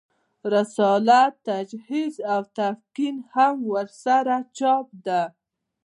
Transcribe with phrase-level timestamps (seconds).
[0.53, 5.21] رساله تجهیز او تکفین هم ورسره چاپ ده.